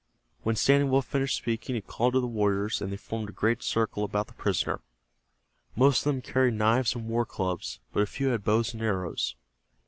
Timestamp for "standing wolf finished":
0.55-1.37